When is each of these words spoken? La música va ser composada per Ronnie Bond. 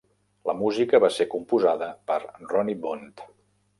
La 0.49 0.55
música 0.61 1.01
va 1.03 1.11
ser 1.17 1.27
composada 1.33 1.91
per 2.13 2.19
Ronnie 2.47 2.81
Bond. 2.87 3.27